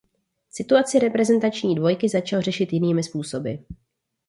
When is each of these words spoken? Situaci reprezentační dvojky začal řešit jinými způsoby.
Situaci 0.49 0.99
reprezentační 0.99 1.75
dvojky 1.75 2.09
začal 2.09 2.41
řešit 2.41 2.73
jinými 2.73 3.03
způsoby. 3.03 3.53